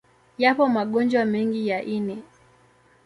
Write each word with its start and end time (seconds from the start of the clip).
Yapo 0.41 0.63
magonjwa 0.75 1.23
mengi 1.31 1.61
ya 1.67 1.79
ini. 1.97 2.17